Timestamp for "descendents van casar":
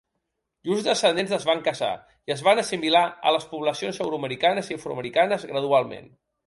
0.87-1.91